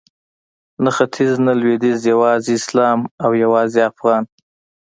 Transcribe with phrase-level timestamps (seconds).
[0.83, 4.23] نه ختیځ نه لویدیځ یوازې اسلام او یوازې افغان